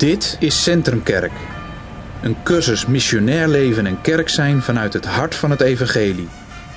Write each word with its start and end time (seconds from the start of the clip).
Dit 0.00 0.36
is 0.38 0.62
Centrumkerk. 0.62 1.32
Een 2.22 2.42
cursus 2.42 2.86
missionair 2.86 3.48
leven 3.48 3.86
en 3.86 4.00
kerk 4.00 4.28
zijn 4.28 4.62
vanuit 4.62 4.92
het 4.92 5.04
hart 5.04 5.34
van 5.34 5.50
het 5.50 5.60
evangelie. 5.60 6.28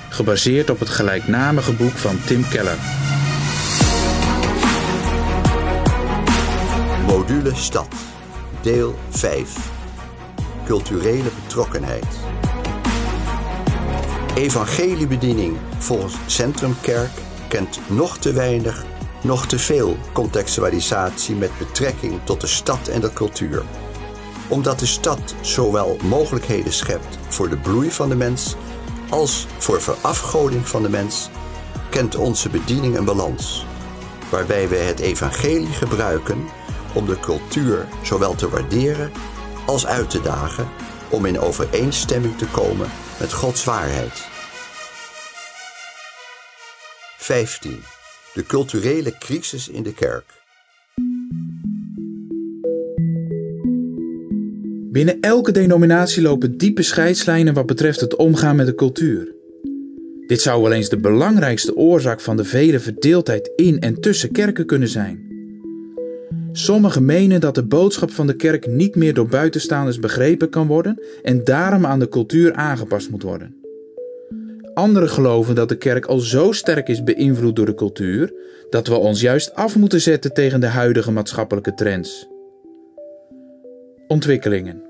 Gebaseerd 0.08 0.70
op 0.70 0.78
het 0.78 0.88
gelijknamige 0.88 1.72
boek 1.72 1.92
van 1.92 2.20
Tim 2.26 2.48
Keller. 2.48 2.76
Module 7.06 7.54
Stad. 7.54 7.94
Deel 8.62 8.98
5. 9.10 9.70
Culturele 10.64 11.30
betrokkenheid. 11.42 12.06
Evangeliebediening 14.34 15.56
volgens 15.78 16.14
Centrumkerk 16.26 17.10
kent 17.48 17.80
nog 17.88 18.18
te 18.18 18.32
weinig, 18.32 18.84
nog 19.24 19.46
te 19.46 19.58
veel 19.58 19.96
contextualisatie 20.12 21.34
met 21.34 21.58
betrekking 21.58 22.20
tot 22.24 22.40
de 22.40 22.46
stad 22.46 22.88
en 22.88 23.00
de 23.00 23.12
cultuur. 23.12 23.62
Omdat 24.48 24.78
de 24.78 24.86
stad 24.86 25.34
zowel 25.40 25.96
mogelijkheden 26.02 26.72
schept 26.72 27.18
voor 27.28 27.48
de 27.48 27.56
bloei 27.56 27.90
van 27.90 28.08
de 28.08 28.16
mens 28.16 28.54
als 29.08 29.46
voor 29.58 29.82
verafgoding 29.82 30.68
van 30.68 30.82
de 30.82 30.88
mens, 30.88 31.28
kent 31.90 32.16
onze 32.16 32.48
bediening 32.48 32.96
een 32.96 33.04
balans, 33.04 33.66
waarbij 34.30 34.68
wij 34.68 34.84
het 34.84 35.00
evangelie 35.00 35.72
gebruiken 35.72 36.48
om 36.94 37.06
de 37.06 37.20
cultuur 37.20 37.88
zowel 38.02 38.34
te 38.34 38.48
waarderen 38.48 39.12
als 39.66 39.86
uit 39.86 40.10
te 40.10 40.20
dagen 40.20 40.68
om 41.08 41.24
in 41.26 41.40
overeenstemming 41.40 42.38
te 42.38 42.46
komen 42.46 42.90
met 43.18 43.32
Gods 43.32 43.64
waarheid. 43.64 44.28
15. 47.16 47.93
De 48.34 48.46
culturele 48.46 49.18
crisis 49.18 49.68
in 49.68 49.82
de 49.82 49.94
kerk. 49.94 50.24
Binnen 54.92 55.20
elke 55.20 55.52
denominatie 55.52 56.22
lopen 56.22 56.56
diepe 56.56 56.82
scheidslijnen 56.82 57.54
wat 57.54 57.66
betreft 57.66 58.00
het 58.00 58.16
omgaan 58.16 58.56
met 58.56 58.66
de 58.66 58.74
cultuur. 58.74 59.34
Dit 60.26 60.40
zou 60.40 60.62
wel 60.62 60.72
eens 60.72 60.88
de 60.88 60.96
belangrijkste 60.96 61.76
oorzaak 61.76 62.20
van 62.20 62.36
de 62.36 62.44
vele 62.44 62.80
verdeeldheid 62.80 63.52
in 63.56 63.80
en 63.80 64.00
tussen 64.00 64.32
kerken 64.32 64.66
kunnen 64.66 64.88
zijn. 64.88 65.32
Sommigen 66.52 67.04
menen 67.04 67.40
dat 67.40 67.54
de 67.54 67.64
boodschap 67.64 68.10
van 68.10 68.26
de 68.26 68.36
kerk 68.36 68.66
niet 68.66 68.94
meer 68.94 69.14
door 69.14 69.26
buitenstaanders 69.26 69.98
begrepen 69.98 70.50
kan 70.50 70.66
worden 70.66 71.02
en 71.22 71.44
daarom 71.44 71.86
aan 71.86 71.98
de 71.98 72.08
cultuur 72.08 72.52
aangepast 72.54 73.10
moet 73.10 73.22
worden. 73.22 73.63
Anderen 74.74 75.08
geloven 75.08 75.54
dat 75.54 75.68
de 75.68 75.76
kerk 75.76 76.06
al 76.06 76.18
zo 76.18 76.52
sterk 76.52 76.88
is 76.88 77.02
beïnvloed 77.02 77.56
door 77.56 77.66
de 77.66 77.74
cultuur 77.74 78.32
dat 78.70 78.86
we 78.86 78.94
ons 78.94 79.20
juist 79.20 79.54
af 79.54 79.76
moeten 79.76 80.00
zetten 80.00 80.32
tegen 80.32 80.60
de 80.60 80.66
huidige 80.66 81.10
maatschappelijke 81.10 81.74
trends. 81.74 82.28
Ontwikkelingen. 84.08 84.82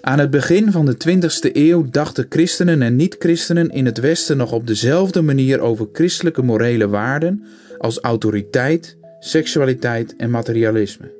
Aan 0.00 0.18
het 0.18 0.30
begin 0.30 0.72
van 0.72 0.86
de 0.86 0.96
20e 1.08 1.52
eeuw 1.52 1.86
dachten 1.90 2.26
christenen 2.28 2.82
en 2.82 2.96
niet-christenen 2.96 3.68
in 3.68 3.86
het 3.86 3.98
Westen 3.98 4.36
nog 4.36 4.52
op 4.52 4.66
dezelfde 4.66 5.22
manier 5.22 5.60
over 5.60 5.88
christelijke 5.92 6.42
morele 6.42 6.88
waarden 6.88 7.44
als 7.78 7.98
autoriteit, 7.98 8.96
seksualiteit 9.18 10.16
en 10.16 10.30
materialisme. 10.30 11.18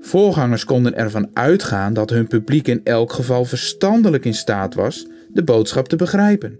Voorgangers 0.00 0.64
konden 0.64 0.96
ervan 0.96 1.30
uitgaan 1.32 1.94
dat 1.94 2.10
hun 2.10 2.26
publiek 2.26 2.68
in 2.68 2.80
elk 2.84 3.12
geval 3.12 3.44
verstandelijk 3.44 4.24
in 4.24 4.34
staat 4.34 4.74
was 4.74 5.06
de 5.36 5.44
boodschap 5.44 5.88
te 5.88 5.96
begrijpen. 5.96 6.58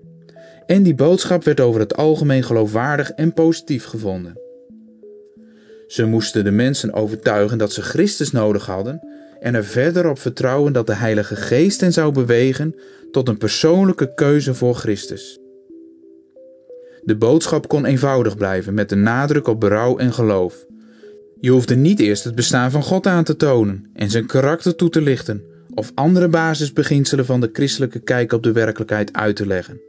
En 0.66 0.82
die 0.82 0.94
boodschap 0.94 1.44
werd 1.44 1.60
over 1.60 1.80
het 1.80 1.96
algemeen 1.96 2.42
geloofwaardig 2.42 3.10
en 3.10 3.32
positief 3.32 3.84
gevonden. 3.84 4.40
Ze 5.86 6.04
moesten 6.04 6.44
de 6.44 6.50
mensen 6.50 6.92
overtuigen 6.92 7.58
dat 7.58 7.72
ze 7.72 7.82
Christus 7.82 8.30
nodig 8.30 8.66
hadden 8.66 9.00
en 9.40 9.54
er 9.54 9.64
verder 9.64 10.08
op 10.08 10.18
vertrouwen 10.18 10.72
dat 10.72 10.86
de 10.86 10.94
Heilige 10.94 11.36
Geest 11.36 11.80
hen 11.80 11.92
zou 11.92 12.12
bewegen 12.12 12.74
tot 13.10 13.28
een 13.28 13.38
persoonlijke 13.38 14.14
keuze 14.14 14.54
voor 14.54 14.74
Christus. 14.74 15.38
De 17.02 17.16
boodschap 17.16 17.68
kon 17.68 17.84
eenvoudig 17.84 18.36
blijven 18.36 18.74
met 18.74 18.88
de 18.88 18.96
nadruk 18.96 19.46
op 19.46 19.60
berouw 19.60 19.98
en 19.98 20.12
geloof. 20.12 20.66
Je 21.40 21.50
hoefde 21.50 21.76
niet 21.76 22.00
eerst 22.00 22.24
het 22.24 22.34
bestaan 22.34 22.70
van 22.70 22.82
God 22.82 23.06
aan 23.06 23.24
te 23.24 23.36
tonen 23.36 23.90
en 23.94 24.10
zijn 24.10 24.26
karakter 24.26 24.74
toe 24.74 24.88
te 24.88 25.00
lichten 25.00 25.44
of 25.76 25.92
andere 25.94 26.28
basisbeginselen 26.28 27.26
van 27.26 27.40
de 27.40 27.50
christelijke 27.52 27.98
kijk 27.98 28.32
op 28.32 28.42
de 28.42 28.52
werkelijkheid 28.52 29.12
uit 29.12 29.36
te 29.36 29.46
leggen. 29.46 29.80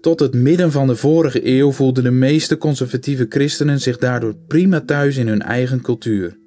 Tot 0.00 0.20
het 0.20 0.34
midden 0.34 0.72
van 0.72 0.86
de 0.86 0.96
vorige 0.96 1.46
eeuw 1.46 1.72
voelden 1.72 2.04
de 2.04 2.10
meeste 2.10 2.58
conservatieve 2.58 3.26
christenen 3.28 3.80
zich 3.80 3.98
daardoor 3.98 4.34
prima 4.46 4.80
thuis 4.80 5.16
in 5.16 5.28
hun 5.28 5.42
eigen 5.42 5.80
cultuur. 5.80 6.38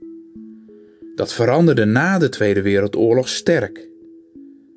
Dat 1.16 1.34
veranderde 1.34 1.86
na 1.86 2.18
de 2.18 2.30
Tweede 2.30 2.62
Wereldoorlog 2.62 3.30
sterk. 3.30 3.88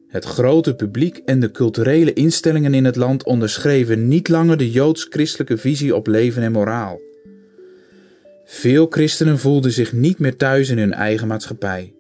Het 0.09 0.25
grote 0.25 0.75
publiek 0.75 1.17
en 1.17 1.41
de 1.41 1.51
culturele 1.51 2.13
instellingen 2.13 2.75
in 2.75 2.85
het 2.85 2.97
land 2.97 3.25
onderschreven 3.25 4.09
niet 4.09 4.29
langer 4.29 4.57
de 4.57 4.71
joods-christelijke 4.71 5.57
visie 5.57 5.97
op 5.97 6.07
leven 6.07 6.43
en 6.43 6.53
moraal. 6.53 7.01
Veel 8.45 8.87
christenen 8.91 9.39
voelden 9.39 9.73
zich 9.73 9.93
niet 9.93 10.19
meer 10.19 10.37
thuis 10.37 10.69
in 10.69 10.79
hun 10.79 10.93
eigen 10.93 11.27
maatschappij. 11.27 11.93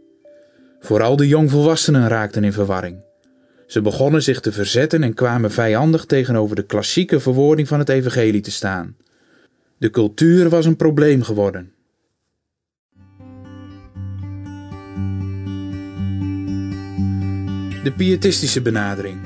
Vooral 0.80 1.16
de 1.16 1.28
jongvolwassenen 1.28 2.08
raakten 2.08 2.44
in 2.44 2.52
verwarring. 2.52 3.06
Ze 3.66 3.80
begonnen 3.80 4.22
zich 4.22 4.40
te 4.40 4.52
verzetten 4.52 5.02
en 5.02 5.14
kwamen 5.14 5.50
vijandig 5.50 6.04
tegenover 6.04 6.56
de 6.56 6.66
klassieke 6.66 7.20
verwoording 7.20 7.68
van 7.68 7.78
het 7.78 7.88
evangelie 7.88 8.40
te 8.40 8.50
staan. 8.50 8.96
De 9.78 9.90
cultuur 9.90 10.48
was 10.48 10.66
een 10.66 10.76
probleem 10.76 11.22
geworden. 11.22 11.72
De 17.82 17.92
pietistische 17.96 18.62
benadering. 18.62 19.16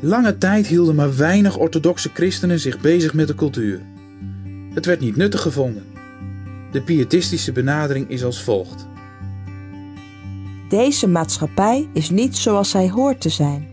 Lange 0.00 0.38
tijd 0.38 0.66
hielden 0.66 0.94
maar 0.94 1.16
weinig 1.16 1.56
orthodoxe 1.56 2.10
christenen 2.14 2.60
zich 2.60 2.80
bezig 2.80 3.14
met 3.14 3.26
de 3.26 3.34
cultuur. 3.34 3.80
Het 4.74 4.86
werd 4.86 5.00
niet 5.00 5.16
nuttig 5.16 5.40
gevonden. 5.40 5.84
De 6.72 6.82
pietistische 6.82 7.52
benadering 7.52 8.10
is 8.10 8.24
als 8.24 8.42
volgt. 8.42 8.86
Deze 10.74 11.08
maatschappij 11.08 11.88
is 11.92 12.10
niet 12.10 12.36
zoals 12.36 12.70
zij 12.70 12.90
hoort 12.90 13.20
te 13.20 13.28
zijn. 13.28 13.68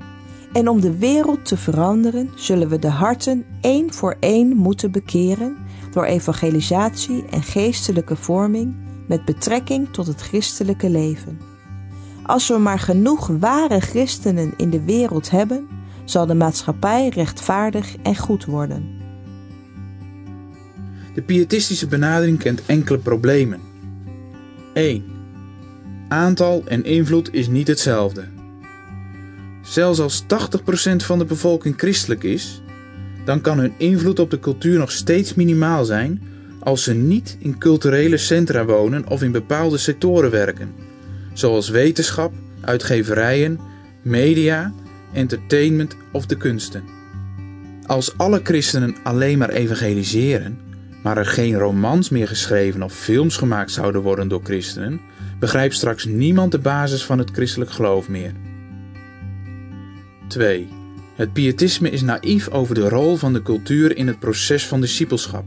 En 0.53 0.67
om 0.67 0.81
de 0.81 0.97
wereld 0.97 1.45
te 1.45 1.57
veranderen, 1.57 2.29
zullen 2.35 2.69
we 2.69 2.79
de 2.79 2.89
harten 2.89 3.45
één 3.61 3.93
voor 3.93 4.15
één 4.19 4.57
moeten 4.57 4.91
bekeren 4.91 5.57
door 5.91 6.03
evangelisatie 6.03 7.25
en 7.29 7.43
geestelijke 7.43 8.15
vorming 8.15 8.75
met 9.07 9.25
betrekking 9.25 9.89
tot 9.91 10.07
het 10.07 10.21
christelijke 10.21 10.89
leven. 10.89 11.39
Als 12.23 12.47
we 12.47 12.57
maar 12.57 12.79
genoeg 12.79 13.27
ware 13.27 13.79
christenen 13.79 14.53
in 14.57 14.69
de 14.69 14.83
wereld 14.83 15.29
hebben, 15.29 15.67
zal 16.05 16.25
de 16.25 16.35
maatschappij 16.35 17.09
rechtvaardig 17.09 17.95
en 18.03 18.15
goed 18.17 18.45
worden. 18.45 18.99
De 21.13 21.21
pietistische 21.21 21.87
benadering 21.87 22.39
kent 22.39 22.65
enkele 22.65 22.97
problemen. 22.97 23.59
1. 24.73 25.10
Aantal 26.11 26.63
en 26.65 26.83
invloed 26.83 27.33
is 27.33 27.47
niet 27.47 27.67
hetzelfde. 27.67 28.23
Zelfs 29.61 29.99
als 29.99 30.23
80% 30.23 30.25
van 30.95 31.19
de 31.19 31.25
bevolking 31.25 31.73
christelijk 31.77 32.23
is, 32.23 32.61
dan 33.25 33.41
kan 33.41 33.57
hun 33.57 33.73
invloed 33.77 34.19
op 34.19 34.29
de 34.29 34.39
cultuur 34.39 34.77
nog 34.77 34.91
steeds 34.91 35.33
minimaal 35.33 35.85
zijn 35.85 36.21
als 36.59 36.83
ze 36.83 36.93
niet 36.93 37.37
in 37.39 37.57
culturele 37.57 38.17
centra 38.17 38.65
wonen 38.65 39.07
of 39.07 39.23
in 39.23 39.31
bepaalde 39.31 39.77
sectoren 39.77 40.31
werken, 40.31 40.73
zoals 41.33 41.69
wetenschap, 41.69 42.33
uitgeverijen, 42.61 43.59
media, 44.01 44.73
entertainment 45.13 45.95
of 46.11 46.25
de 46.25 46.37
kunsten. 46.37 46.83
Als 47.85 48.17
alle 48.17 48.39
christenen 48.43 48.95
alleen 49.03 49.37
maar 49.37 49.49
evangeliseren, 49.49 50.59
maar 51.03 51.17
er 51.17 51.25
geen 51.25 51.57
romans 51.57 52.09
meer 52.09 52.27
geschreven 52.27 52.83
of 52.83 52.93
films 52.93 53.37
gemaakt 53.37 53.71
zouden 53.71 54.01
worden 54.01 54.27
door 54.27 54.41
christenen, 54.43 55.01
begrijpt 55.41 55.75
straks 55.75 56.05
niemand 56.05 56.51
de 56.51 56.59
basis 56.59 57.03
van 57.03 57.17
het 57.17 57.29
christelijk 57.31 57.71
geloof 57.71 58.09
meer. 58.09 58.33
2. 60.27 60.67
Het 61.15 61.33
pietisme 61.33 61.89
is 61.89 62.01
naïef 62.01 62.49
over 62.49 62.75
de 62.75 62.89
rol 62.89 63.15
van 63.15 63.33
de 63.33 63.41
cultuur 63.41 63.97
in 63.97 64.07
het 64.07 64.19
proces 64.19 64.67
van 64.67 64.81
discipelschap. 64.81 65.45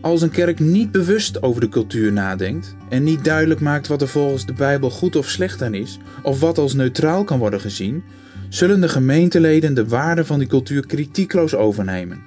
Als 0.00 0.22
een 0.22 0.30
kerk 0.30 0.58
niet 0.60 0.90
bewust 0.90 1.42
over 1.42 1.60
de 1.60 1.68
cultuur 1.68 2.12
nadenkt 2.12 2.74
en 2.88 3.02
niet 3.02 3.24
duidelijk 3.24 3.60
maakt 3.60 3.86
wat 3.86 4.02
er 4.02 4.08
volgens 4.08 4.46
de 4.46 4.52
Bijbel 4.52 4.90
goed 4.90 5.16
of 5.16 5.28
slecht 5.28 5.62
aan 5.62 5.74
is, 5.74 5.98
of 6.22 6.40
wat 6.40 6.58
als 6.58 6.74
neutraal 6.74 7.24
kan 7.24 7.38
worden 7.38 7.60
gezien, 7.60 8.02
zullen 8.48 8.80
de 8.80 8.88
gemeenteleden 8.88 9.74
de 9.74 9.88
waarde 9.88 10.24
van 10.24 10.38
die 10.38 10.48
cultuur 10.48 10.86
kritiekloos 10.86 11.54
overnemen. 11.54 12.22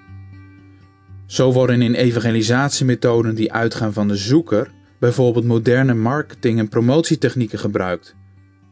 Zo 1.26 1.54
worden 1.54 1.82
in 1.82 1.94
evangelisatiemethoden 1.94 3.36
die 3.36 3.54
uitgaan 3.54 3.94
van 3.94 4.08
de 4.08 4.16
zoeker 4.16 4.76
bijvoorbeeld 5.00 5.46
moderne 5.46 5.94
marketing- 5.94 6.60
en 6.60 6.70
promotietechnieken 6.70 7.60
gebruikt, 7.60 8.16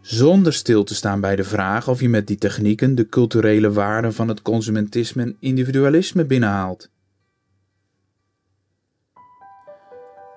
zonder 0.01 0.53
stil 0.53 0.83
te 0.83 0.95
staan 0.95 1.21
bij 1.21 1.35
de 1.35 1.43
vraag 1.43 1.87
of 1.87 1.99
je 1.99 2.09
met 2.09 2.27
die 2.27 2.37
technieken 2.37 2.95
de 2.95 3.07
culturele 3.07 3.71
waarden 3.71 4.13
van 4.13 4.27
het 4.27 4.41
consumentisme 4.41 5.21
en 5.21 5.37
individualisme 5.39 6.25
binnenhaalt. 6.25 6.89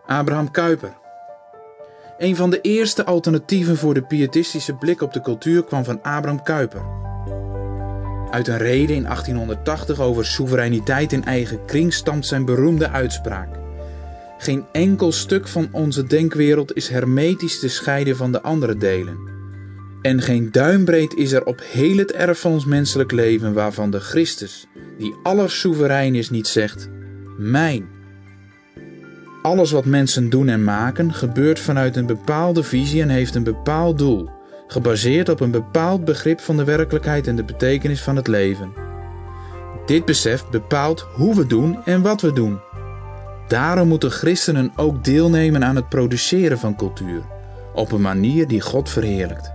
Abraham 0.06 0.50
Kuyper. 0.50 0.96
Een 2.19 2.37
van 2.37 2.50
de 2.50 2.61
eerste 2.61 3.05
alternatieven 3.05 3.76
voor 3.76 3.94
de 3.94 4.02
pietistische 4.02 4.75
blik 4.75 5.00
op 5.00 5.12
de 5.12 5.20
cultuur 5.20 5.64
kwam 5.64 5.85
van 5.85 6.02
Abraham 6.02 6.43
Kuyper. 6.43 6.82
Uit 8.31 8.49
een 8.49 8.58
reden 8.58 8.96
in 8.96 9.02
1880 9.02 10.00
over 10.00 10.26
soevereiniteit 10.26 11.12
in 11.12 11.25
eigen 11.25 11.64
kring 11.64 11.93
stamt 11.93 12.26
zijn 12.26 12.44
beroemde 12.44 12.88
uitspraak. 12.88 13.68
Geen 14.38 14.64
enkel 14.73 15.12
stuk 15.12 15.49
van 15.49 15.69
onze 15.73 16.05
denkwereld 16.05 16.76
is 16.76 16.88
hermetisch 16.88 17.58
te 17.58 17.69
scheiden 17.69 18.17
van 18.17 18.32
de 18.32 18.43
andere 18.43 18.76
delen. 18.76 19.19
En 20.02 20.23
geen 20.23 20.49
duimbreed 20.52 21.14
is 21.14 21.32
er 21.32 21.44
op 21.44 21.61
heel 21.64 21.96
het 21.96 22.12
erf 22.12 22.40
van 22.40 22.52
ons 22.52 22.64
menselijk 22.64 23.12
leven 23.12 23.52
waarvan 23.52 23.90
de 23.90 24.00
Christus, 24.00 24.67
die 24.99 25.14
allersoeverein 25.23 26.14
is, 26.14 26.31
niet 26.31 26.46
zegt: 26.46 26.88
Mijn. 27.38 27.88
Alles 29.43 29.70
wat 29.70 29.85
mensen 29.85 30.31
doen 30.31 30.49
en 30.49 30.64
maken 30.64 31.14
gebeurt 31.14 31.61
vanuit 31.61 31.96
een 31.96 32.06
bepaalde 32.06 32.62
visie 32.62 33.02
en 33.02 33.08
heeft 33.08 33.35
een 33.35 33.43
bepaald 33.43 33.99
doel, 33.99 34.31
gebaseerd 34.67 35.29
op 35.29 35.40
een 35.40 35.50
bepaald 35.50 36.05
begrip 36.05 36.40
van 36.40 36.56
de 36.56 36.64
werkelijkheid 36.64 37.26
en 37.26 37.37
de 37.37 37.44
betekenis 37.44 38.02
van 38.02 38.17
het 38.17 38.26
leven. 38.26 38.73
Dit 39.87 40.05
besef 40.05 40.49
bepaalt 40.49 41.00
hoe 41.00 41.35
we 41.35 41.46
doen 41.46 41.85
en 41.85 42.02
wat 42.02 42.20
we 42.20 42.32
doen. 42.32 42.61
Daarom 43.49 43.89
moeten 43.89 44.11
christenen 44.11 44.73
ook 44.77 45.05
deelnemen 45.05 45.65
aan 45.65 45.77
het 45.77 45.89
produceren 45.89 46.59
van 46.59 46.77
cultuur, 46.77 47.23
op 47.75 47.93
een 47.93 48.00
manier 48.00 48.47
die 48.47 48.61
God 48.61 48.91
verheerlijkt. 48.91 49.50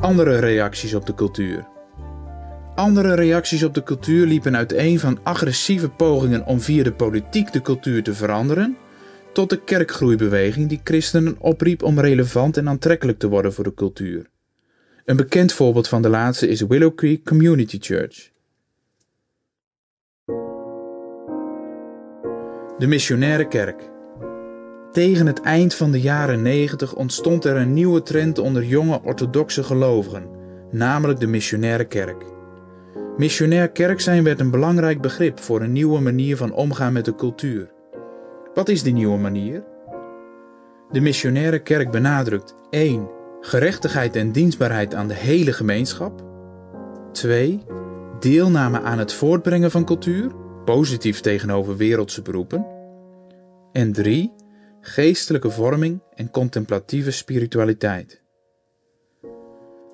Andere 0.00 0.38
reacties 0.38 0.94
op 0.94 1.06
de 1.06 1.14
cultuur. 1.14 1.66
Andere 2.74 3.14
reacties 3.14 3.62
op 3.62 3.74
de 3.74 3.82
cultuur 3.82 4.26
liepen 4.26 4.56
uiteen 4.56 4.98
van 4.98 5.18
agressieve 5.22 5.88
pogingen 5.88 6.46
om 6.46 6.60
via 6.60 6.82
de 6.82 6.92
politiek 6.92 7.52
de 7.52 7.62
cultuur 7.62 8.02
te 8.02 8.14
veranderen, 8.14 8.76
tot 9.32 9.50
de 9.50 9.64
kerkgroeibeweging 9.64 10.68
die 10.68 10.80
christenen 10.84 11.36
opriep 11.38 11.82
om 11.82 12.00
relevant 12.00 12.56
en 12.56 12.68
aantrekkelijk 12.68 13.18
te 13.18 13.28
worden 13.28 13.52
voor 13.52 13.64
de 13.64 13.74
cultuur. 13.74 14.30
Een 15.04 15.16
bekend 15.16 15.52
voorbeeld 15.52 15.88
van 15.88 16.02
de 16.02 16.08
laatste 16.08 16.48
is 16.48 16.60
Willow 16.60 16.94
Creek 16.94 17.24
Community 17.24 17.78
Church. 17.80 18.30
De 22.80 22.86
missionaire 22.86 23.48
kerk. 23.48 23.90
Tegen 24.92 25.26
het 25.26 25.40
eind 25.40 25.74
van 25.74 25.90
de 25.90 26.00
jaren 26.00 26.42
90 26.42 26.94
ontstond 26.94 27.44
er 27.44 27.56
een 27.56 27.72
nieuwe 27.72 28.02
trend 28.02 28.38
onder 28.38 28.64
jonge 28.64 29.00
orthodoxe 29.02 29.62
gelovigen, 29.62 30.28
namelijk 30.70 31.20
de 31.20 31.26
missionaire 31.26 31.84
kerk. 31.84 32.24
Missionair 33.16 33.70
kerk 33.70 34.00
zijn 34.00 34.24
werd 34.24 34.40
een 34.40 34.50
belangrijk 34.50 35.00
begrip 35.00 35.40
voor 35.40 35.60
een 35.60 35.72
nieuwe 35.72 36.00
manier 36.00 36.36
van 36.36 36.52
omgaan 36.52 36.92
met 36.92 37.04
de 37.04 37.14
cultuur. 37.14 37.72
Wat 38.54 38.68
is 38.68 38.82
die 38.82 38.92
nieuwe 38.92 39.18
manier? 39.18 39.64
De 40.90 41.00
missionaire 41.00 41.58
kerk 41.58 41.90
benadrukt 41.90 42.54
1. 42.70 43.08
Gerechtigheid 43.40 44.16
en 44.16 44.32
dienstbaarheid 44.32 44.94
aan 44.94 45.08
de 45.08 45.14
hele 45.14 45.52
gemeenschap. 45.52 46.24
2. 47.12 47.62
Deelname 48.20 48.80
aan 48.80 48.98
het 48.98 49.12
voortbrengen 49.12 49.70
van 49.70 49.84
cultuur, 49.84 50.30
positief 50.64 51.20
tegenover 51.20 51.76
wereldse 51.76 52.22
beroepen. 52.22 52.66
En 53.72 53.92
3. 53.92 54.32
Geestelijke 54.80 55.50
vorming 55.50 56.02
en 56.14 56.30
contemplatieve 56.30 57.10
spiritualiteit. 57.10 58.22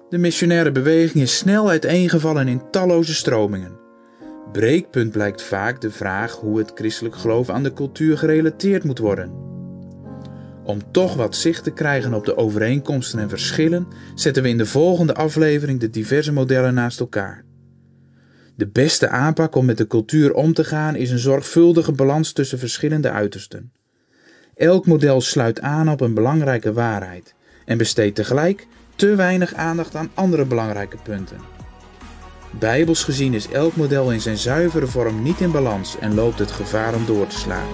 De 0.08 0.18
missionaire 0.18 0.72
beweging 0.72 1.22
is 1.24 1.36
snel 1.36 1.68
uiteengevallen 1.68 2.48
in 2.48 2.70
talloze 2.70 3.14
stromingen. 3.14 3.78
Breekpunt 4.52 5.12
blijkt 5.12 5.42
vaak 5.42 5.80
de 5.80 5.90
vraag 5.90 6.32
hoe 6.32 6.58
het 6.58 6.70
christelijk 6.74 7.16
geloof 7.16 7.48
aan 7.48 7.62
de 7.62 7.72
cultuur 7.72 8.18
gerelateerd 8.18 8.84
moet 8.84 8.98
worden. 8.98 9.44
Om 10.64 10.92
toch 10.92 11.14
wat 11.14 11.36
zicht 11.36 11.64
te 11.64 11.70
krijgen 11.70 12.14
op 12.14 12.24
de 12.24 12.36
overeenkomsten 12.36 13.18
en 13.18 13.28
verschillen, 13.28 13.88
zetten 14.14 14.42
we 14.42 14.48
in 14.48 14.58
de 14.58 14.66
volgende 14.66 15.14
aflevering 15.14 15.80
de 15.80 15.90
diverse 15.90 16.32
modellen 16.32 16.74
naast 16.74 17.00
elkaar. 17.00 17.45
De 18.56 18.66
beste 18.66 19.08
aanpak 19.08 19.54
om 19.54 19.64
met 19.64 19.78
de 19.78 19.86
cultuur 19.86 20.34
om 20.34 20.52
te 20.52 20.64
gaan 20.64 20.94
is 20.94 21.10
een 21.10 21.18
zorgvuldige 21.18 21.92
balans 21.92 22.32
tussen 22.32 22.58
verschillende 22.58 23.10
uitersten. 23.10 23.72
Elk 24.54 24.86
model 24.86 25.20
sluit 25.20 25.60
aan 25.60 25.88
op 25.88 26.00
een 26.00 26.14
belangrijke 26.14 26.72
waarheid 26.72 27.34
en 27.64 27.78
besteedt 27.78 28.14
tegelijk 28.14 28.66
te 28.94 29.14
weinig 29.14 29.54
aandacht 29.54 29.94
aan 29.94 30.10
andere 30.14 30.44
belangrijke 30.44 30.96
punten. 31.02 31.40
Bijbels 32.58 33.04
gezien 33.04 33.34
is 33.34 33.48
elk 33.48 33.76
model 33.76 34.12
in 34.12 34.20
zijn 34.20 34.36
zuivere 34.36 34.86
vorm 34.86 35.22
niet 35.22 35.40
in 35.40 35.50
balans 35.50 35.98
en 35.98 36.14
loopt 36.14 36.38
het 36.38 36.50
gevaar 36.50 36.94
om 36.94 37.06
door 37.06 37.26
te 37.26 37.36
slaan. 37.36 37.68